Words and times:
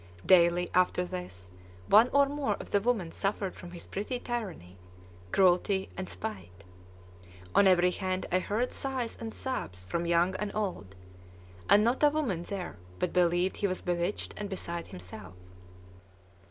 Daily, 0.25 0.71
after 0.73 1.05
this, 1.05 1.51
one 1.85 2.09
or 2.11 2.25
more 2.25 2.55
of 2.55 2.71
the 2.71 2.81
women 2.81 3.11
suffered 3.11 3.55
from 3.55 3.69
his 3.69 3.85
petty 3.85 4.19
tyranny, 4.19 4.79
cruelty, 5.31 5.89
and 5.95 6.09
spite. 6.09 6.63
On 7.53 7.67
every 7.67 7.91
hand 7.91 8.25
I 8.31 8.39
heard 8.39 8.73
sighs 8.73 9.15
and 9.21 9.31
sobs 9.31 9.85
from 9.85 10.07
young 10.07 10.35
and 10.37 10.51
old; 10.55 10.95
and 11.69 11.83
not 11.83 12.01
a 12.01 12.09
woman 12.09 12.41
there 12.41 12.77
but 12.97 13.13
believed 13.13 13.57
he 13.57 13.67
was 13.67 13.81
bewitched 13.81 14.33
and 14.37 14.49
beside 14.49 14.87
himself. 14.87 15.35